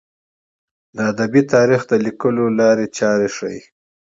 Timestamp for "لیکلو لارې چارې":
2.05-3.27